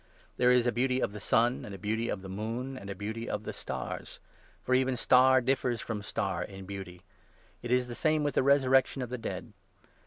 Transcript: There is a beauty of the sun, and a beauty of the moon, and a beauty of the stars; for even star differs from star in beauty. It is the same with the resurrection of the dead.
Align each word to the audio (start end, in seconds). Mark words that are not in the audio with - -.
There 0.37 0.49
is 0.49 0.65
a 0.65 0.71
beauty 0.71 0.99
of 0.99 1.11
the 1.11 1.19
sun, 1.19 1.63
and 1.63 1.75
a 1.75 1.77
beauty 1.77 2.09
of 2.09 2.23
the 2.23 2.27
moon, 2.27 2.75
and 2.75 2.89
a 2.89 2.95
beauty 2.95 3.29
of 3.29 3.43
the 3.43 3.53
stars; 3.53 4.19
for 4.63 4.73
even 4.73 4.97
star 4.97 5.41
differs 5.41 5.79
from 5.79 6.01
star 6.01 6.41
in 6.43 6.65
beauty. 6.65 7.03
It 7.61 7.69
is 7.69 7.87
the 7.87 7.93
same 7.93 8.23
with 8.23 8.33
the 8.33 8.41
resurrection 8.41 9.03
of 9.03 9.09
the 9.09 9.19
dead. 9.19 9.53